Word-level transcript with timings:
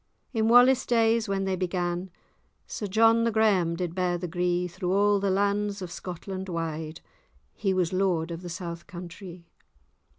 In 0.33 0.47
Wallace 0.47 0.87
days, 0.87 1.29
when 1.29 1.45
they 1.45 1.55
began, 1.55 2.09
Sir 2.65 2.87
John 2.87 3.23
the 3.23 3.31
Graham[#] 3.31 3.75
did 3.77 3.93
bear 3.93 4.17
the 4.17 4.27
gree 4.27 4.67
Through 4.67 4.91
all 4.91 5.19
the 5.19 5.29
lands 5.29 5.79
of 5.79 5.91
Scotland 5.91 6.49
wide: 6.49 7.01
He 7.53 7.71
was 7.71 7.93
lord 7.93 8.31
of 8.31 8.41
the 8.41 8.49
south 8.49 8.87
countrie. 8.87 9.45